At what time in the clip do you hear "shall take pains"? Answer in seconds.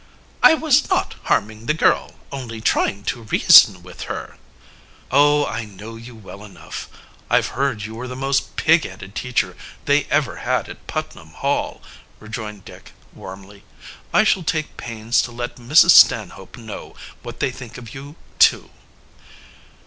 14.23-15.21